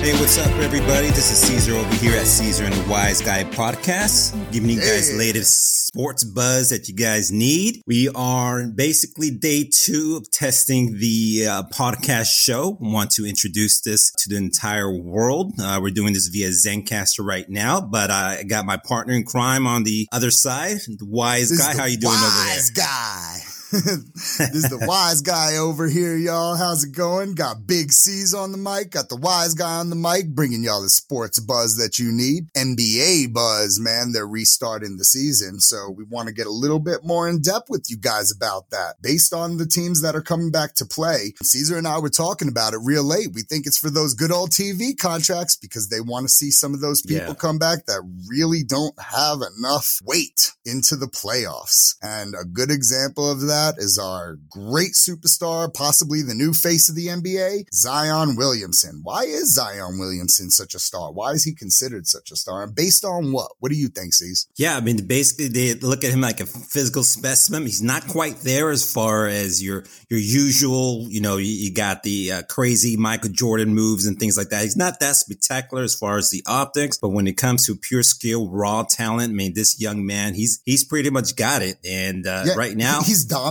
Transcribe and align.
Hey, 0.00 0.12
what's 0.18 0.38
up, 0.38 0.50
everybody? 0.60 1.08
This 1.08 1.30
is 1.30 1.38
Caesar 1.46 1.74
over 1.74 1.94
here 1.96 2.16
at 2.16 2.26
Caesar 2.26 2.64
and 2.64 2.72
the 2.72 2.88
Wise 2.90 3.20
Guy 3.20 3.44
podcast, 3.44 4.32
giving 4.50 4.70
you 4.70 4.80
guys 4.80 5.10
Hey. 5.10 5.16
latest 5.18 5.86
sports 5.88 6.24
buzz 6.24 6.70
that 6.70 6.88
you 6.88 6.94
guys 6.94 7.30
need. 7.30 7.82
We 7.86 8.08
are 8.14 8.66
basically 8.66 9.30
day 9.30 9.68
two 9.70 10.16
of 10.16 10.30
testing 10.30 10.96
the 10.98 11.46
uh, 11.46 11.62
podcast 11.64 12.32
show. 12.34 12.78
We 12.80 12.90
want 12.90 13.10
to 13.12 13.26
introduce 13.26 13.82
this 13.82 14.10
to 14.20 14.30
the 14.30 14.36
entire 14.36 14.90
world. 14.90 15.52
Uh, 15.60 15.78
we're 15.82 15.90
doing 15.90 16.14
this 16.14 16.28
via 16.28 16.48
Zencastr 16.48 17.22
right 17.22 17.48
now, 17.50 17.82
but 17.82 18.10
I 18.10 18.44
got 18.44 18.64
my 18.64 18.78
partner 18.78 19.12
in 19.12 19.24
crime 19.24 19.66
on 19.66 19.84
the 19.84 20.08
other 20.12 20.30
side, 20.30 20.78
the 20.88 21.04
Wise 21.06 21.50
This 21.50 21.58
Guy. 21.60 21.74
the 21.74 21.78
How 21.78 21.84
you 21.84 21.98
doing 21.98 22.14
over 22.14 22.22
there? 22.22 22.46
Wise 22.54 22.70
guy. 22.70 23.39
this 23.72 24.40
is 24.40 24.68
the 24.68 24.84
wise 24.88 25.20
guy 25.22 25.56
over 25.56 25.86
here, 25.88 26.16
y'all. 26.16 26.56
How's 26.56 26.82
it 26.82 26.90
going? 26.92 27.34
Got 27.36 27.68
Big 27.68 27.92
C's 27.92 28.34
on 28.34 28.50
the 28.50 28.58
mic. 28.58 28.90
Got 28.90 29.08
the 29.08 29.16
wise 29.16 29.54
guy 29.54 29.76
on 29.76 29.90
the 29.90 29.96
mic, 29.96 30.28
bringing 30.34 30.64
y'all 30.64 30.82
the 30.82 30.90
sports 30.90 31.38
buzz 31.38 31.76
that 31.76 31.96
you 31.98 32.10
need. 32.10 32.52
NBA 32.54 33.32
buzz, 33.32 33.78
man. 33.78 34.10
They're 34.10 34.26
restarting 34.26 34.96
the 34.96 35.04
season, 35.04 35.60
so 35.60 35.88
we 35.88 36.02
want 36.02 36.26
to 36.26 36.34
get 36.34 36.48
a 36.48 36.50
little 36.50 36.80
bit 36.80 37.04
more 37.04 37.28
in 37.28 37.42
depth 37.42 37.70
with 37.70 37.86
you 37.88 37.96
guys 37.96 38.32
about 38.34 38.70
that, 38.70 39.00
based 39.02 39.32
on 39.32 39.58
the 39.58 39.66
teams 39.66 40.02
that 40.02 40.16
are 40.16 40.22
coming 40.22 40.50
back 40.50 40.74
to 40.74 40.84
play. 40.84 41.34
Caesar 41.40 41.78
and 41.78 41.86
I 41.86 41.98
were 42.00 42.10
talking 42.10 42.48
about 42.48 42.74
it 42.74 42.80
real 42.82 43.04
late. 43.04 43.28
We 43.34 43.42
think 43.42 43.66
it's 43.66 43.78
for 43.78 43.90
those 43.90 44.14
good 44.14 44.32
old 44.32 44.50
TV 44.50 44.98
contracts 44.98 45.54
because 45.54 45.88
they 45.90 46.00
want 46.00 46.24
to 46.24 46.28
see 46.28 46.50
some 46.50 46.74
of 46.74 46.80
those 46.80 47.02
people 47.02 47.28
Yeah. 47.28 47.34
come 47.34 47.58
back 47.58 47.86
that 47.86 48.02
really 48.28 48.64
don't 48.64 48.98
have 49.00 49.38
enough 49.58 50.00
weight 50.04 50.50
into 50.64 50.96
the 50.96 51.06
playoffs. 51.06 51.94
And 52.02 52.34
a 52.34 52.44
good 52.44 52.72
example 52.72 53.30
of 53.30 53.42
that 53.42 53.59
is 53.78 53.98
our 53.98 54.38
great 54.48 54.92
superstar, 54.92 55.72
possibly 55.72 56.22
the 56.22 56.34
new 56.34 56.52
face 56.52 56.88
of 56.88 56.96
the 56.96 57.06
NBA, 57.06 57.64
Zion 57.72 58.36
Williamson. 58.36 59.00
Why 59.02 59.22
is 59.22 59.54
Zion 59.54 59.98
Williamson 59.98 60.50
such 60.50 60.74
a 60.74 60.78
star? 60.78 61.12
Why 61.12 61.32
is 61.32 61.44
he 61.44 61.54
considered 61.54 62.06
such 62.06 62.30
a 62.30 62.36
star? 62.36 62.62
And 62.64 62.74
based 62.74 63.04
on 63.04 63.32
what? 63.32 63.52
What 63.60 63.70
do 63.70 63.78
you 63.78 63.88
think, 63.88 64.14
C's? 64.14 64.48
Yeah, 64.56 64.76
I 64.76 64.80
mean, 64.80 65.06
basically 65.06 65.48
they 65.48 65.74
look 65.74 66.04
at 66.04 66.12
him 66.12 66.20
like 66.20 66.40
a 66.40 66.46
physical 66.46 67.02
specimen. 67.02 67.62
He's 67.62 67.82
not 67.82 68.06
quite 68.06 68.38
there 68.38 68.70
as 68.70 68.90
far 68.90 69.26
as 69.26 69.62
your 69.62 69.84
your 70.08 70.20
usual. 70.20 71.06
You 71.08 71.20
know, 71.20 71.36
you, 71.36 71.52
you 71.52 71.74
got 71.74 72.02
the 72.02 72.32
uh, 72.32 72.42
crazy 72.48 72.96
Michael 72.96 73.30
Jordan 73.30 73.74
moves 73.74 74.06
and 74.06 74.18
things 74.18 74.36
like 74.36 74.48
that. 74.48 74.62
He's 74.62 74.76
not 74.76 75.00
that 75.00 75.16
spectacular 75.16 75.82
as 75.82 75.94
far 75.94 76.16
as 76.16 76.30
the 76.30 76.42
optics, 76.46 76.98
but 76.98 77.10
when 77.10 77.26
it 77.26 77.36
comes 77.36 77.66
to 77.66 77.76
pure 77.76 78.02
skill, 78.02 78.48
raw 78.48 78.84
talent, 78.88 79.30
I 79.30 79.34
mean, 79.34 79.54
this 79.54 79.80
young 79.80 80.04
man, 80.06 80.34
he's 80.34 80.60
he's 80.64 80.84
pretty 80.84 81.10
much 81.10 81.36
got 81.36 81.62
it. 81.62 81.78
And 81.84 82.26
uh, 82.26 82.44
Yeah, 82.46 82.54
right 82.54 82.76
now, 82.76 83.02
he's 83.02 83.24
dominant 83.24 83.49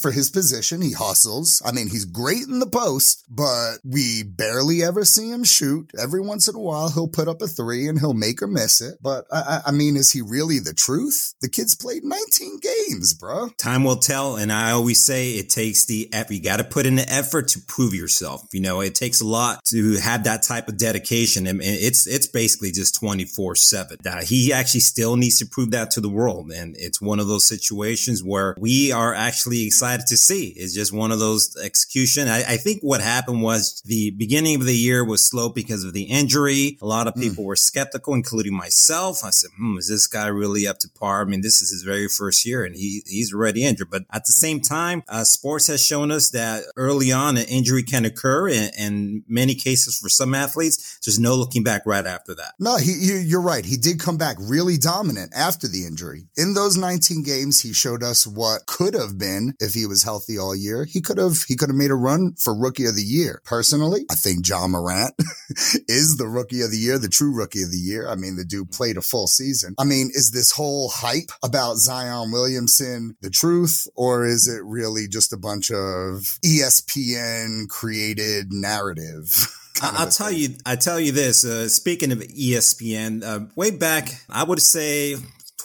for 0.00 0.10
his 0.10 0.30
position. 0.30 0.80
He 0.80 0.92
hustles. 0.92 1.62
I 1.64 1.72
mean, 1.72 1.88
he's 1.88 2.04
great 2.04 2.46
in 2.48 2.58
the 2.58 2.66
post, 2.66 3.24
but 3.28 3.78
we 3.84 4.22
barely 4.22 4.82
ever 4.82 5.04
see 5.04 5.30
him 5.30 5.44
shoot. 5.44 5.90
Every 6.00 6.20
once 6.20 6.48
in 6.48 6.54
a 6.54 6.60
while, 6.60 6.90
he'll 6.90 7.08
put 7.08 7.28
up 7.28 7.42
a 7.42 7.46
three 7.46 7.88
and 7.88 7.98
he'll 7.98 8.14
make 8.14 8.42
or 8.42 8.46
miss 8.46 8.80
it. 8.80 8.98
But 9.02 9.26
I, 9.32 9.62
I 9.66 9.70
mean, 9.70 9.96
is 9.96 10.12
he 10.12 10.22
really 10.22 10.58
the 10.58 10.74
truth? 10.74 11.34
The 11.40 11.48
kid's 11.48 11.74
played 11.74 12.04
19 12.04 12.60
games, 12.60 13.14
bro. 13.14 13.50
time 13.58 13.84
will 13.84 13.96
tell. 13.96 14.36
And 14.36 14.52
I 14.52 14.72
always 14.72 15.02
say 15.02 15.32
it 15.32 15.50
takes 15.50 15.86
the 15.86 16.08
effort. 16.12 16.32
You 16.32 16.42
got 16.42 16.58
to 16.58 16.64
put 16.64 16.86
in 16.86 16.96
the 16.96 17.10
effort 17.10 17.48
to 17.48 17.60
prove 17.60 17.94
yourself. 17.94 18.42
You 18.52 18.60
know, 18.60 18.80
it 18.80 18.94
takes 18.94 19.20
a 19.20 19.26
lot 19.26 19.64
to 19.66 19.98
have 19.98 20.24
that 20.24 20.42
type 20.42 20.68
of 20.68 20.78
dedication. 20.78 21.46
And 21.46 21.60
it's, 21.62 22.06
it's 22.06 22.26
basically 22.26 22.72
just 22.72 22.98
24 22.98 23.56
seven. 23.56 23.98
He 24.22 24.52
actually 24.52 24.80
still 24.80 25.16
needs 25.16 25.38
to 25.38 25.46
prove 25.46 25.70
that 25.72 25.90
to 25.92 26.00
the 26.00 26.08
world. 26.08 26.50
And 26.50 26.76
it's 26.78 27.00
one 27.00 27.20
of 27.20 27.28
those 27.28 27.46
situations 27.46 28.22
where 28.22 28.54
we 28.58 28.92
are 28.92 29.14
actually 29.14 29.37
excited 29.46 30.06
to 30.06 30.16
see. 30.16 30.48
It's 30.56 30.74
just 30.74 30.92
one 30.92 31.12
of 31.12 31.18
those 31.18 31.56
execution. 31.56 32.28
I, 32.28 32.38
I 32.38 32.56
think 32.56 32.82
what 32.82 33.00
happened 33.00 33.42
was 33.42 33.82
the 33.84 34.10
beginning 34.10 34.56
of 34.56 34.64
the 34.64 34.76
year 34.76 35.04
was 35.04 35.26
slow 35.26 35.48
because 35.48 35.84
of 35.84 35.92
the 35.92 36.04
injury. 36.04 36.78
A 36.82 36.86
lot 36.86 37.06
of 37.06 37.14
people 37.14 37.44
were 37.44 37.56
skeptical, 37.56 38.14
including 38.14 38.54
myself. 38.54 39.24
I 39.24 39.30
said, 39.30 39.50
hmm, 39.56 39.78
is 39.78 39.88
this 39.88 40.06
guy 40.06 40.26
really 40.26 40.66
up 40.66 40.78
to 40.80 40.88
par? 40.88 41.22
I 41.22 41.24
mean, 41.24 41.42
this 41.42 41.60
is 41.60 41.70
his 41.70 41.82
very 41.82 42.08
first 42.08 42.44
year 42.46 42.64
and 42.64 42.74
he, 42.74 43.02
he's 43.06 43.32
already 43.32 43.64
injured. 43.64 43.90
But 43.90 44.04
at 44.12 44.24
the 44.24 44.32
same 44.32 44.60
time, 44.60 45.02
uh, 45.08 45.24
sports 45.24 45.66
has 45.68 45.84
shown 45.84 46.10
us 46.10 46.30
that 46.30 46.64
early 46.76 47.12
on 47.12 47.36
an 47.36 47.46
injury 47.46 47.82
can 47.82 48.04
occur 48.04 48.48
and 48.48 48.72
in 48.76 49.24
many 49.28 49.54
cases 49.54 49.98
for 49.98 50.08
some 50.08 50.34
athletes, 50.34 50.98
there's 51.04 51.18
no 51.18 51.34
looking 51.34 51.62
back 51.62 51.82
right 51.86 52.06
after 52.06 52.34
that. 52.34 52.54
No, 52.58 52.76
he, 52.76 52.92
you're 53.24 53.42
right. 53.42 53.64
He 53.64 53.76
did 53.76 54.00
come 54.00 54.16
back 54.16 54.36
really 54.40 54.76
dominant 54.76 55.32
after 55.34 55.68
the 55.68 55.84
injury. 55.84 56.26
In 56.36 56.54
those 56.54 56.76
19 56.76 57.22
games, 57.22 57.60
he 57.60 57.72
showed 57.72 58.02
us 58.02 58.26
what 58.26 58.66
could 58.66 58.94
have 58.94 59.18
been 59.18 59.27
if 59.60 59.74
he 59.74 59.86
was 59.86 60.02
healthy 60.02 60.38
all 60.38 60.54
year. 60.54 60.84
He 60.84 61.00
could 61.00 61.18
have, 61.18 61.42
he 61.46 61.56
could 61.56 61.68
have 61.68 61.76
made 61.76 61.90
a 61.90 61.94
run 61.94 62.34
for 62.38 62.54
rookie 62.54 62.86
of 62.86 62.96
the 62.96 63.02
year. 63.02 63.40
Personally, 63.44 64.04
I 64.10 64.14
think 64.14 64.48
Ja 64.48 64.66
Morant 64.66 65.14
is 65.88 66.16
the 66.16 66.28
rookie 66.28 66.62
of 66.62 66.70
the 66.70 66.78
year, 66.78 66.98
the 66.98 67.08
true 67.08 67.34
rookie 67.34 67.62
of 67.62 67.70
the 67.70 67.78
year. 67.78 68.08
I 68.08 68.14
mean, 68.14 68.36
the 68.36 68.44
dude 68.44 68.70
played 68.70 68.96
a 68.96 69.02
full 69.02 69.26
season. 69.26 69.74
I 69.78 69.84
mean, 69.84 70.10
is 70.12 70.30
this 70.32 70.52
whole 70.52 70.88
hype 70.88 71.30
about 71.42 71.76
Zion 71.76 72.32
Williamson 72.32 73.16
the 73.20 73.30
truth 73.30 73.86
or 73.94 74.26
is 74.26 74.46
it 74.46 74.62
really 74.64 75.08
just 75.08 75.32
a 75.32 75.36
bunch 75.36 75.70
of 75.70 76.38
ESPN 76.44 77.68
created 77.68 78.52
narrative? 78.52 79.54
kind 79.74 79.94
of 79.94 80.00
I'll 80.00 80.08
tell 80.08 80.28
thing? 80.28 80.38
you, 80.38 80.48
I 80.66 80.76
tell 80.76 81.00
you 81.00 81.12
this. 81.12 81.44
Uh, 81.44 81.68
speaking 81.68 82.12
of 82.12 82.18
ESPN, 82.18 83.24
uh, 83.24 83.46
way 83.56 83.70
back, 83.70 84.10
I 84.28 84.44
would 84.44 84.60
say 84.60 85.16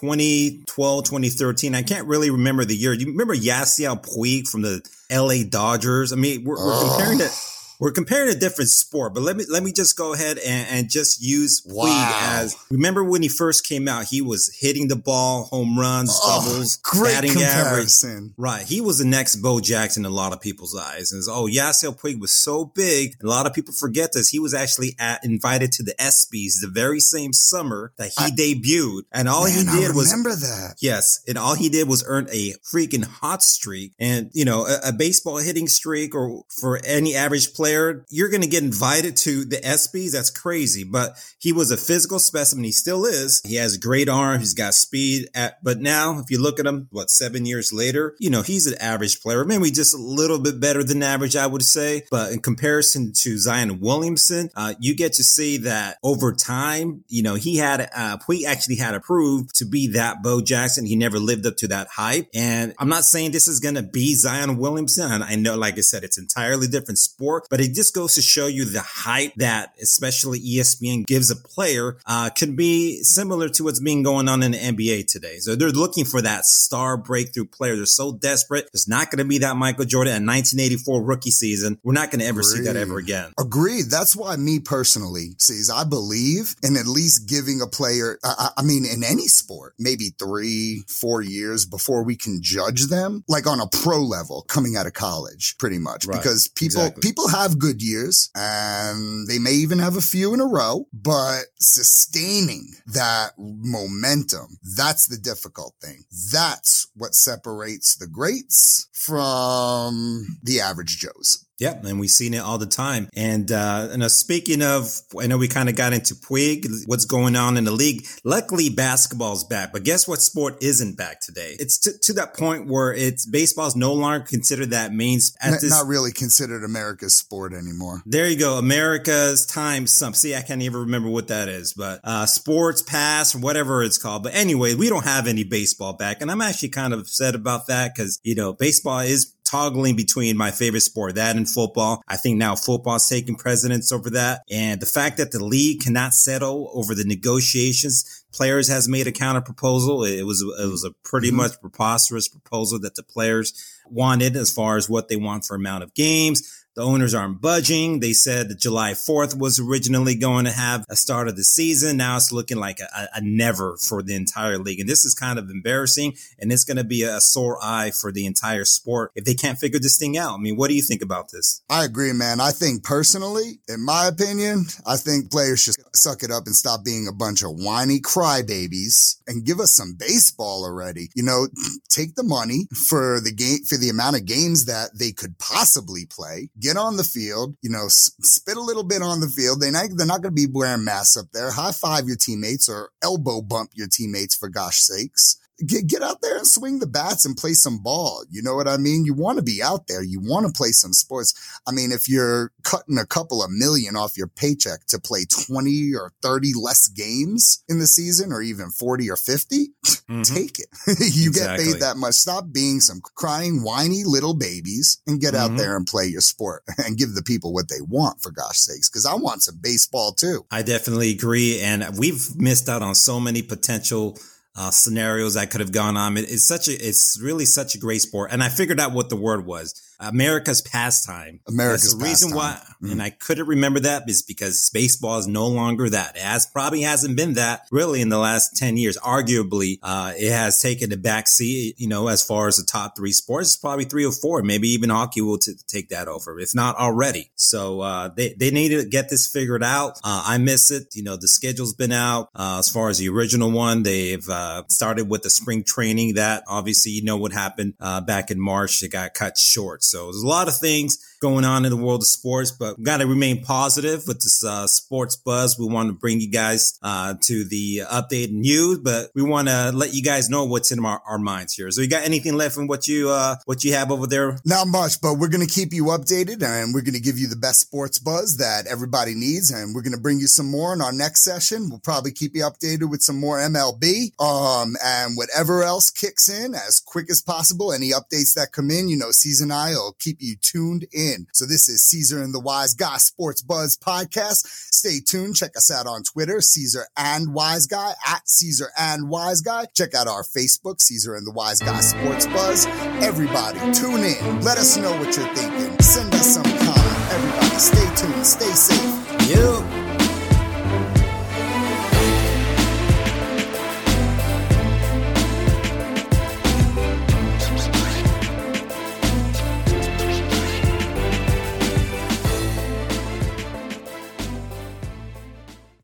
2012, 0.03 1.06
2013. 1.06 1.74
I 1.74 1.81
can't 1.81 2.06
really 2.08 2.30
remember 2.30 2.66
the 2.66 2.75
year. 2.75 2.91
You 2.91 3.06
remember 3.06 3.34
Yasiel 3.34 4.03
Puig 4.03 4.50
from 4.50 4.62
the 4.62 4.81
LA 5.09 5.47
Dodgers? 5.50 6.12
I 6.12 6.18
mean, 6.18 6.44
we're, 6.44 6.58
we're 6.58 6.90
comparing 6.90 7.22
it. 7.22 7.53
We're 7.83 7.91
comparing 7.91 8.29
a 8.29 8.39
different 8.39 8.69
sport, 8.69 9.13
but 9.13 9.23
let 9.23 9.35
me 9.35 9.44
let 9.49 9.61
me 9.61 9.73
just 9.73 9.97
go 9.97 10.13
ahead 10.13 10.38
and, 10.38 10.67
and 10.69 10.89
just 10.89 11.21
use 11.21 11.61
Puig 11.67 11.73
Wow. 11.83 12.19
as. 12.39 12.55
Remember 12.71 13.03
when 13.03 13.21
he 13.21 13.27
first 13.27 13.67
came 13.67 13.89
out, 13.89 14.05
he 14.05 14.21
was 14.21 14.55
hitting 14.57 14.88
the 14.88 14.95
ball, 14.95 15.44
home 15.51 15.77
runs, 15.77 16.09
Oh, 16.23 16.45
doubles, 16.45 16.77
great 16.77 17.11
batting 17.16 17.41
average. 17.41 17.91
Right. 18.38 18.66
He 18.66 18.79
was 18.79 18.99
the 18.99 19.05
next 19.05 19.35
Bo 19.38 19.59
Jackson 19.59 20.05
in 20.05 20.11
a 20.11 20.16
lot 20.16 20.31
of 20.31 20.39
people's 20.39 20.73
eyes. 20.77 21.11
And 21.11 21.19
it's, 21.19 21.27
oh, 21.27 21.45
Yasiel 21.45 21.99
Puig 21.99 22.21
was 22.21 22.31
so 22.31 22.63
big. 22.63 23.16
A 23.21 23.27
lot 23.27 23.45
of 23.47 23.53
people 23.53 23.73
forget 23.73 24.13
this. 24.13 24.29
He 24.29 24.39
was 24.39 24.53
actually 24.53 24.95
at, 24.97 25.19
invited 25.25 25.73
to 25.73 25.83
the 25.83 25.94
ESPYs 26.00 26.61
the 26.61 26.71
very 26.73 27.01
same 27.01 27.33
summer 27.33 27.91
that 27.97 28.11
he 28.17 28.25
I- 28.25 28.29
debuted. 28.29 29.01
And 29.11 29.27
all 29.27 29.44
Man, 29.44 29.57
he 29.57 29.63
did 29.81 29.91
I 29.91 29.94
was 29.94 30.09
remember 30.09 30.33
that. 30.38 30.75
Yes, 30.79 31.21
and 31.27 31.38
all 31.38 31.55
he 31.55 31.67
did 31.67 31.89
was 31.89 32.01
earn 32.07 32.27
a 32.31 32.53
freaking 32.73 33.03
hot 33.03 33.44
streak, 33.44 33.91
and 34.00 34.29
you 34.33 34.45
know 34.45 34.65
a, 34.67 34.89
a 34.89 34.94
baseball 34.94 35.38
hitting 35.39 35.67
streak, 35.67 36.15
or 36.15 36.44
for 36.61 36.79
any 36.85 37.15
average 37.15 37.53
player, 37.53 37.72
you're 38.09 38.29
going 38.29 38.41
to 38.41 38.47
get 38.47 38.63
invited 38.63 39.17
to 39.17 39.45
the 39.45 39.57
ESPYS. 39.57 40.11
That's 40.11 40.29
crazy. 40.29 40.84
But 40.84 41.17
he 41.39 41.51
was 41.51 41.72
a 41.72 41.78
physical 41.78 42.19
specimen. 42.19 42.63
He 42.63 42.72
still 42.72 43.06
is. 43.06 43.41
He 43.45 43.56
has 43.56 43.78
great 43.78 44.09
arm. 44.09 44.39
He's 44.39 44.53
got 44.53 44.73
speed. 44.73 45.29
At, 45.35 45.63
but 45.63 45.79
now, 45.79 46.19
if 46.19 46.29
you 46.29 46.41
look 46.41 46.59
at 46.59 46.66
him, 46.66 46.88
what 46.91 47.09
seven 47.09 47.45
years 47.45 47.73
later, 47.73 48.16
you 48.19 48.29
know 48.29 48.41
he's 48.41 48.67
an 48.67 48.78
average 48.79 49.22
player. 49.22 49.45
Maybe 49.45 49.72
just 49.72 49.94
a 49.94 49.97
little 49.97 50.39
bit 50.39 50.59
better 50.59 50.83
than 50.83 51.03
average, 51.03 51.35
I 51.35 51.47
would 51.47 51.63
say. 51.63 52.03
But 52.09 52.31
in 52.31 52.39
comparison 52.39 53.13
to 53.17 53.38
Zion 53.38 53.79
Williamson, 53.79 54.50
uh, 54.56 54.73
you 54.79 54.95
get 54.95 55.13
to 55.13 55.23
see 55.23 55.57
that 55.57 55.97
over 56.03 56.33
time, 56.33 57.03
you 57.07 57.23
know 57.23 57.35
he 57.35 57.57
had 57.57 57.89
uh, 57.95 58.17
actually 58.47 58.75
had 58.78 58.91
to 58.91 59.00
prove 59.00 59.51
to 59.53 59.66
be 59.66 59.88
that 59.88 60.23
Bo 60.23 60.41
Jackson. 60.41 60.85
He 60.85 60.95
never 60.95 61.19
lived 61.19 61.45
up 61.45 61.57
to 61.57 61.67
that 61.69 61.88
hype. 61.88 62.28
And 62.33 62.73
I'm 62.79 62.89
not 62.89 63.03
saying 63.03 63.31
this 63.31 63.47
is 63.47 63.59
going 63.59 63.75
to 63.75 63.83
be 63.83 64.16
Zion 64.16 64.57
Williamson. 64.57 65.22
I 65.22 65.35
know, 65.35 65.56
like 65.56 65.78
I 65.78 65.81
said, 65.81 66.03
it's 66.03 66.17
entirely 66.17 66.67
different 66.67 67.00
sport, 67.00 67.47
but 67.50 67.59
it 67.63 67.74
just 67.74 67.94
goes 67.95 68.15
to 68.15 68.21
show 68.21 68.48
you 68.48 68.65
the 68.65 68.81
hype 68.81 69.33
that 69.38 69.74
especially 69.81 70.39
ESPN 70.39 71.06
gives 71.06 71.31
a 71.31 71.36
player 71.36 71.98
uh, 72.06 72.30
can 72.30 72.56
be 72.56 73.01
similar 73.04 73.50
to 73.50 73.63
what's 73.63 73.80
being 73.80 74.04
going 74.04 74.27
on 74.30 74.44
in 74.44 74.51
the 74.51 74.57
NBA 74.57 75.07
today. 75.07 75.38
So 75.39 75.56
they're 75.56 75.69
looking 75.69 76.06
for 76.06 76.21
that 76.21 76.45
star 76.45 76.98
breakthrough 76.98 77.45
player. 77.45 77.75
They're 77.75 77.86
so 77.86 78.12
desperate. 78.13 78.69
There's 78.74 78.88
not 78.88 79.10
going 79.12 79.19
to 79.19 79.25
be 79.25 79.39
that 79.39 79.56
Michael 79.56 79.86
Jordan 79.86 80.15
in 80.15 80.25
1984 80.27 81.04
rookie 81.04 81.31
season. 81.31 81.80
We're 81.83 81.94
not 81.94 82.12
going 82.12 82.19
to 82.21 82.25
ever 82.27 82.44
see 82.44 82.62
that 82.62 82.75
ever 82.75 82.98
again. 82.98 83.31
Agreed. 83.39 83.86
That's 83.89 84.15
why 84.15 84.36
me 84.36 84.60
personally 84.60 85.36
sees 85.39 85.69
I 85.69 85.83
believe 85.83 86.56
in 86.63 86.77
at 86.77 86.86
least 86.86 87.27
giving 87.27 87.62
a 87.62 87.68
player. 87.68 88.19
I, 88.24 88.33
I- 88.38 88.50
I 88.56 88.62
mean, 88.65 88.86
in 88.86 89.04
any 89.04 89.27
sport, 89.27 89.74
maybe 89.80 90.12
three, 90.19 90.83
four 90.88 91.21
years 91.21 91.65
before 91.65 92.04
we 92.04 92.15
can 92.15 92.39
judge 92.42 92.86
them, 92.88 93.24
like 93.27 93.48
on 93.48 93.60
a 93.60 93.68
pro 93.68 93.98
level 94.00 94.44
coming 94.48 94.75
out 94.77 94.86
of 94.86 94.94
college, 94.94 95.56
pretty 95.57 95.80
much. 95.80 96.06
Right. 96.06 96.18
Because 96.21 96.48
people 96.48 96.81
Exactly. 96.81 97.01
people 97.01 97.27
have 97.30 97.43
good 97.60 97.81
years, 97.81 98.30
and 98.36 99.28
they 99.28 99.40
may 99.40 99.51
even 99.51 99.80
have 99.80 99.95
a 99.95 100.01
few 100.01 100.34
in 100.34 100.40
a 100.40 100.45
row, 100.45 100.88
but 100.94 101.45
sustaining 101.60 102.74
that 102.88 103.31
momentum, 103.38 104.57
that's 104.75 105.07
the 105.07 105.18
difficult 105.18 105.75
thing. 105.81 106.04
That's 106.31 106.88
what 106.95 107.16
separates 107.16 107.95
the 107.95 108.07
greats 108.07 108.88
from 108.94 110.40
the 110.42 110.60
average 110.60 110.98
Joes. 110.98 111.45
Yep, 111.59 111.83
and 111.85 112.00
we've 112.00 112.09
seen 112.09 112.33
it 112.33 112.39
all 112.39 112.57
the 112.57 112.65
time. 112.65 113.09
And 113.15 113.51
uh, 113.51 113.89
and 113.91 114.03
uh, 114.03 114.09
speaking 114.09 114.61
of, 114.63 114.91
I 115.19 115.27
know 115.27 115.38
we 115.38 115.47
kind 115.47 115.69
of 115.69 115.75
got 115.75 115.94
into 115.94 116.15
Puig, 116.15 116.65
what's 116.88 117.05
going 117.05 117.35
on 117.35 117.57
in 117.57 117.63
the 117.63 117.71
league. 117.71 118.05
Luckily, 118.23 118.69
basketball's 118.69 119.44
back, 119.44 119.71
but 119.71 119.83
guess 119.83 120.07
what? 120.07 120.21
Sport 120.21 120.63
isn't 120.63 120.97
back 120.97 121.21
today. 121.21 121.55
It's 121.59 121.77
to, 121.79 121.91
to 122.03 122.13
that 122.13 122.35
point 122.35 122.67
where 122.67 122.94
it's 122.94 123.25
baseball's 123.25 123.75
no 123.75 123.94
longer 123.94 124.25
considered 124.25 124.71
that 124.71 124.94
main. 124.94 125.19
At 125.41 125.61
this, 125.61 125.69
not 125.69 125.85
really 125.85 126.11
considered 126.11 126.63
America's 126.63 127.15
sport 127.15 127.53
anymore. 127.53 128.01
There 128.05 128.27
you 128.27 128.38
go, 128.38 128.57
America's 128.57 129.45
time. 129.45 129.85
Some 129.85 130.15
see, 130.15 130.35
I 130.35 130.41
can't 130.41 130.61
even 130.63 130.79
remember 130.81 131.09
what 131.09 131.27
that 131.27 131.50
is, 131.50 131.73
but 131.73 132.00
uh, 132.03 132.25
sports 132.25 132.81
pass, 132.81 133.35
whatever 133.35 133.83
it's 133.83 134.00
called. 134.00 134.23
But 134.23 134.33
anyway, 134.33 134.73
we 134.73 134.89
don't 134.89 135.05
have 135.05 135.27
any 135.27 135.44
baseball 135.44 135.94
back, 135.94 136.21
and 136.21 136.31
I'm 136.31 136.41
actually 136.41 136.69
kind 136.69 136.94
of 136.94 137.01
upset 137.01 137.35
about 137.35 137.67
that 137.67 137.94
because 137.94 138.19
you 138.23 138.33
know 138.33 138.53
baseball 138.53 139.00
is 139.00 139.33
toggling 139.53 139.95
between 139.95 140.35
my 140.35 140.50
favorite 140.50 140.81
sport, 140.81 141.13
that 141.13 141.35
and 141.35 141.47
football. 141.47 142.01
I 142.07 142.17
think 142.17 142.38
now 142.38 142.55
football's 142.55 143.07
taking 143.07 143.35
precedence 143.35 143.91
over 143.91 144.09
that. 144.09 144.41
And 144.50 144.81
the 144.81 144.88
fact 144.88 145.17
that 145.17 145.31
the 145.31 145.44
league 145.44 145.81
cannot 145.81 146.15
settle 146.15 146.71
over 146.73 146.95
the 146.95 147.03
negotiations, 147.03 148.25
players 148.33 148.67
has 148.67 148.89
made 148.89 149.05
a 149.05 149.11
counter 149.11 149.41
proposal. 149.41 150.03
It 150.03 150.23
was, 150.23 150.41
it 150.41 150.71
was 150.71 150.83
a 150.83 150.91
pretty 151.07 151.27
mm-hmm. 151.27 151.38
much 151.38 151.61
preposterous 151.61 152.27
proposal 152.27 152.79
that 152.79 152.95
the 152.95 153.03
players 153.03 153.53
wanted 153.88 154.35
as 154.35 154.51
far 154.51 154.75
as 154.77 154.89
what 154.89 155.07
they 155.07 155.17
want 155.17 155.45
for 155.45 155.55
amount 155.55 155.83
of 155.83 155.94
games 155.94 156.62
the 156.75 156.81
owners 156.81 157.14
aren't 157.14 157.42
budging. 157.42 158.00
They 158.00 158.14
said 158.14 158.50
that 158.50 158.60
July 158.60 158.92
4th 158.92 159.38
was 159.38 159.60
originally 159.60 160.16
going 160.16 160.46
to 160.46 160.52
have 160.52 160.86
a 160.90 160.96
start 160.96 161.28
of 161.28 161.36
the 161.36 161.44
season. 161.44 161.98
Now 161.98 162.18
it's 162.18 162.31
looking 162.31 162.58
like 162.58 162.80
a, 162.80 163.10
a 163.14 163.22
never 163.22 163.78
for 163.78 164.02
the 164.02 164.16
entire 164.16 164.58
league. 164.58 164.80
And 164.80 164.90
this 164.90 165.06
is 165.06 165.14
kind 165.14 165.38
of 165.38 165.50
embarrassing. 165.50 166.16
And 166.40 166.52
it's 166.52 166.64
going 166.64 166.78
to 166.78 166.84
be 166.84 167.04
a 167.04 167.22
sore 167.22 167.60
eye 167.62 167.92
for 167.92 168.12
the 168.12 168.25
entire 168.25 168.66
sport 168.66 169.12
if 169.16 169.25
they 169.25 169.34
can't 169.34 169.60
figure 169.60 169.80
this 169.80 169.98
thing 169.98 170.18
out. 170.18 170.34
I 170.34 170.38
mean, 170.38 170.56
what 170.56 170.70
do 170.70 170.75
you 170.75 170.81
think 170.81 171.02
about 171.02 171.31
this? 171.31 171.62
I 171.70 171.86
agree, 171.86 172.14
man. 172.14 172.40
I 172.40 172.52
think 172.52 172.84
personally, 172.84 173.60
in 173.68 173.86
my 173.86 174.08
opinion, 174.08 174.66
I 174.86 174.98
think 174.98 175.31
players 175.31 175.62
should 175.62 175.75
suck 175.96 176.24
it 176.24 176.31
up 176.31 176.46
and 176.46 176.56
stop 176.56 176.84
being 176.84 177.08
a 177.08 177.14
bunch 177.14 177.44
of 177.44 177.52
whiny 177.52 178.00
crybabies 178.00 179.18
and 179.28 179.46
give 179.46 179.60
us 179.60 179.75
some 179.75 179.96
baseball 179.98 180.64
already. 180.64 181.10
You 181.16 181.24
know, 181.24 181.48
take 181.90 182.16
the 182.16 182.24
money 182.24 182.68
for 182.88 183.20
the 183.20 183.31
game, 183.31 183.60
for 183.68 183.78
the 183.78 183.90
amount 183.90 184.16
of 184.16 184.25
games 184.25 184.66
that 184.66 184.98
they 184.98 185.12
could 185.12 185.38
possibly 185.38 186.06
play 186.06 186.50
get 186.63 186.77
on 186.77 186.98
the 186.98 187.04
field, 187.04 187.56
you 187.62 187.69
know, 187.69 187.86
spit 187.89 188.57
a 188.57 188.62
little 188.62 188.83
bit 188.83 189.01
on 189.01 189.19
the 189.19 189.27
field. 189.27 189.60
They 189.62 189.69
not, 189.69 189.89
they're 189.95 190.07
not 190.07 190.21
going 190.21 190.36
to 190.36 190.48
be 190.48 190.48
wearing 190.51 190.86
masks 190.86 191.18
up 191.18 191.27
there. 191.33 191.51
High 191.51 191.74
five 191.74 192.07
your 192.07 192.15
teammates 192.15 192.69
or 192.69 192.89
elbow 193.04 193.42
bump 193.42 193.71
your 193.74 193.88
teammates 193.88 194.36
for 194.36 194.50
gosh 194.50 194.80
sakes 194.80 195.38
get, 195.65 195.88
get 195.88 196.01
out 196.01 196.21
there 196.21 196.38
and 196.38 196.47
swing 196.47 196.79
the 196.79 196.88
bats 196.88 197.25
and 197.25 197.38
play 197.38 197.53
some 197.53 197.79
ball. 197.79 198.23
You 198.29 198.41
know 198.41 198.55
what 198.55 198.67
I 198.67 198.77
mean? 198.77 199.05
You 199.05 199.13
want 199.13 199.38
to 199.38 199.44
be 199.44 199.61
out 199.61 199.88
there. 199.88 200.03
You 200.03 200.19
want 200.21 200.47
to 200.47 200.53
play 200.53 200.69
some 200.69 200.94
sports. 200.94 201.33
I 201.67 201.71
mean, 201.71 201.91
if 201.91 202.09
you're 202.09 202.51
cutting 202.63 202.97
a 202.97 203.05
couple 203.05 203.44
of 203.44 203.51
million 203.51 203.95
off 203.95 204.17
your 204.17 204.27
paycheck 204.27 204.85
to 204.88 205.00
play 205.00 205.25
20 205.25 205.94
or 205.95 206.11
30 206.21 206.51
less 206.55 206.88
games 206.88 207.63
in 207.69 207.79
the 207.79 207.88
season 207.88 208.31
or 208.31 208.41
even 208.41 208.69
40 208.69 209.09
or 209.09 209.15
50, 209.15 209.67
mm-hmm. 209.85 210.21
take 210.23 210.59
it. 210.59 210.67
you 211.00 211.29
exactly. 211.29 211.65
get 211.65 211.73
paid 211.73 211.81
that 211.81 211.97
much. 211.97 212.15
Stop 212.15 212.45
being 212.51 212.79
some 212.79 213.01
crying, 213.15 213.63
whiny 213.63 214.03
little 214.03 214.33
babies 214.33 215.01
and 215.07 215.21
get 215.21 215.33
mm-hmm. 215.33 215.53
out 215.53 215.57
there 215.57 215.75
and 215.75 215.85
play 215.85 216.05
your 216.05 216.21
sport 216.21 216.63
and 216.85 216.97
give 216.97 217.13
the 217.13 217.23
people 217.23 217.53
what 217.53 217.69
they 217.69 217.81
want 217.81 218.21
for 218.21 218.31
gosh 218.31 218.57
sakes. 218.57 218.89
Cause 218.89 219.05
I 219.05 219.15
want 219.15 219.44
some 219.44 219.59
baseball 219.61 220.13
too. 220.13 220.45
I 220.51 220.61
definitely 220.61 221.11
agree. 221.11 221.59
And 221.59 221.97
we've 221.97 222.35
missed 222.35 222.69
out 222.69 222.81
on 222.81 222.95
so 222.95 223.19
many 223.19 223.41
potential 223.41 224.17
uh, 224.55 224.71
scenarios 224.71 225.33
that 225.33 225.50
could 225.50 225.61
have 225.61 225.71
gone 225.71 225.97
on. 225.97 226.17
It, 226.17 226.29
it's 226.29 226.44
such 226.44 226.67
a, 226.67 226.73
it's 226.73 227.19
really 227.21 227.45
such 227.45 227.75
a 227.75 227.79
great 227.79 228.01
sport. 228.01 228.31
And 228.31 228.44
I 228.44 228.50
figured 228.50 228.79
out 228.79 228.94
what 228.94 229.09
the 229.09 229.15
word 229.15 229.45
was. 229.45 229.79
America's 230.00 230.61
pastime. 230.61 231.39
America's 231.47 231.83
That's 231.83 231.95
the 231.95 232.03
reason 232.03 232.31
pastime. 232.31 232.38
why, 232.38 232.75
mm-hmm. 232.75 232.91
and 232.91 233.01
I 233.01 233.09
couldn't 233.09 233.47
remember 233.47 233.79
that 233.81 234.09
is 234.09 234.21
because 234.21 234.69
baseball 234.73 235.17
is 235.17 235.27
no 235.27 235.47
longer 235.47 235.89
that. 235.89 236.15
It 236.15 236.21
has 236.21 236.45
probably 236.45 236.81
hasn't 236.81 237.15
been 237.15 237.33
that 237.35 237.61
really 237.71 238.01
in 238.01 238.09
the 238.09 238.17
last 238.17 238.57
10 238.57 238.75
years. 238.77 238.97
Arguably, 238.97 239.77
uh, 239.81 240.13
it 240.17 240.31
has 240.31 240.59
taken 240.59 240.89
the 240.89 240.97
back 240.97 241.27
seat, 241.27 241.75
you 241.77 241.88
know, 241.88 242.07
as 242.09 242.23
far 242.23 242.47
as 242.47 242.57
the 242.57 242.65
top 242.65 242.97
three 242.97 243.13
sports, 243.13 243.50
it's 243.50 243.57
probably 243.57 243.85
three 243.85 244.05
or 244.05 244.11
four. 244.11 244.41
Maybe 244.44 244.67
even 244.69 244.89
hockey 244.89 245.21
will 245.21 245.38
t- 245.38 245.53
take 245.67 245.89
that 245.89 246.07
over, 246.07 246.39
if 246.39 246.53
not 246.53 246.75
already. 246.75 247.31
So, 247.35 247.81
uh, 247.81 248.09
they, 248.09 248.33
they 248.33 248.51
need 248.51 248.69
to 248.69 248.85
get 248.85 249.09
this 249.09 249.25
figured 249.25 249.63
out. 249.63 250.00
Uh, 250.03 250.23
I 250.25 250.38
miss 250.38 250.69
it. 250.69 250.88
You 250.94 251.03
know, 251.03 251.15
the 251.15 251.27
schedule's 251.27 251.73
been 251.73 251.91
out, 251.94 252.29
uh, 252.35 252.57
as 252.59 252.69
far 252.69 252.89
as 252.89 252.97
the 252.97 253.09
original 253.09 253.51
one. 253.51 253.83
They've, 253.83 254.27
uh, 254.44 254.63
started 254.68 255.10
with 255.10 255.24
the 255.24 255.30
spring 255.30 255.63
training 255.63 256.16
that 256.16 256.44
obviously, 256.48 256.92
you 256.92 257.04
know, 257.04 257.18
what 257.18 257.31
happened, 257.31 257.74
uh, 257.80 258.01
back 258.01 258.30
in 258.30 258.40
March. 258.40 258.84
It 258.84 258.90
got 258.90 259.13
cut 259.13 259.38
short. 259.38 259.84
So 259.84 260.06
there's 260.06 260.24
a 260.24 260.28
lot 260.28 260.48
of 260.48 260.57
things 260.57 260.98
going 261.24 261.46
on 261.46 261.64
in 261.64 261.72
the 261.72 261.78
world 261.78 262.02
of 262.02 262.08
sports, 262.08 262.52
but 262.52 262.78
we 262.78 262.84
got 262.84 262.98
to 262.98 263.08
remain 263.08 263.42
positive 263.42 264.04
with 264.06 264.18
this 264.18 264.44
uh, 264.44 264.68
sports 264.68 265.16
buzz. 265.16 265.58
We 265.58 265.66
want 265.66 265.88
to 265.88 265.94
bring 265.94 266.20
you 266.20 266.30
guys 266.30 266.78
uh, 266.84 267.14
to 267.22 267.46
the 267.46 267.84
updated 267.90 268.31
news, 268.31 268.80
but 268.80 269.10
we 269.16 269.24
want 269.24 269.48
to 269.48 269.72
let 269.74 269.94
you 269.94 270.04
guys 270.04 270.30
know 270.30 270.44
what's 270.44 270.74
in 270.74 270.84
our, 270.84 271.02
our 271.08 271.18
minds 271.18 271.54
here. 271.54 271.72
So, 271.72 271.80
you 271.80 271.88
got 271.88 272.04
anything 272.04 272.34
left 272.34 272.56
from 272.56 272.68
what 272.68 272.90
you 272.90 273.10
uh, 273.10 273.38
what 273.46 273.64
you 273.64 273.72
have 273.72 273.90
over 273.90 274.06
there? 274.06 274.38
Not 274.44 274.68
much, 274.68 275.00
but 275.00 275.14
we're 275.14 275.30
going 275.30 275.48
to 275.48 275.52
keep 275.52 275.72
you 275.72 275.86
updated, 275.86 276.44
and 276.44 276.74
we're 276.74 276.81
going 276.81 276.94
to 276.94 277.00
give 277.00 277.18
you 277.18 277.30
the 277.30 277.38
best 277.38 277.62
sports 277.62 278.00
buzz 278.00 278.36
that 278.38 278.68
everybody 278.68 279.16
needs, 279.16 279.50
and 279.50 279.74
we're 279.74 279.81
going 279.81 279.96
to 279.96 280.02
bring 280.02 280.20
you 280.20 280.28
some 280.28 280.52
more 280.52 280.74
in 280.74 280.81
our 280.81 280.92
next 280.92 281.24
session. 281.24 281.70
We'll 281.70 281.80
probably 281.80 282.12
keep 282.12 282.36
you 282.36 282.44
updated 282.44 282.90
with 282.90 283.02
some 283.02 283.18
more 283.18 283.38
MLB, 283.38 284.20
um, 284.20 284.75
and 284.84 285.16
whatever 285.16 285.64
else 285.64 285.90
kicks 285.90 286.28
in 286.28 286.54
as 286.54 286.81
quick 286.86 287.10
as 287.10 287.22
possible. 287.22 287.72
Any 287.72 287.92
updates 287.92 288.34
that 288.36 288.52
come 288.52 288.70
in, 288.70 288.90
you 288.90 288.98
know, 288.98 289.12
Season 289.12 289.54
I 289.54 289.70
will 289.70 289.96
keep 289.98 290.18
you 290.20 290.36
tuned 290.36 290.86
in 290.92 291.12
in. 291.13 291.27
So 291.33 291.45
this 291.45 291.69
is 291.69 291.83
Caesar 291.86 292.21
and 292.21 292.33
the 292.33 292.39
Wise 292.39 292.74
Guy 292.74 292.98
Sports 292.98 293.42
Buzz 293.42 293.77
podcast. 293.77 294.45
Stay 294.74 295.00
tuned. 295.00 295.36
Check 295.36 295.56
us 295.56 295.71
out 295.71 295.88
on 295.88 296.04
Twitter, 296.04 296.42
Caesar 296.42 296.86
and 296.98 297.33
Wise 297.33 297.65
Guy 297.65 297.94
at 298.06 298.27
Caesar 298.27 298.68
and 298.77 299.10
Wise 299.10 299.42
Guy. 299.42 299.65
Check 299.74 299.94
out 299.94 300.07
our 300.07 300.24
Facebook, 300.24 300.81
Caesar 300.81 301.15
and 301.15 301.25
the 301.25 301.31
Wise 301.31 301.60
Guy 301.60 301.80
Sports 301.80 302.27
Buzz. 302.27 302.65
Everybody 303.01 303.60
tune 303.74 304.04
in. 304.04 304.42
Let 304.42 304.57
us 304.57 304.77
know 304.77 304.92
what 304.92 305.15
you're 305.15 305.33
thinking. 305.36 305.80
Send 305.80 306.13
us 306.13 306.33
some 306.33 306.44
comment. 306.44 307.12
Everybody 307.12 307.60
stay 307.60 307.95
tuned. 307.95 308.25
Stay 308.25 308.51
safe. 308.51 309.04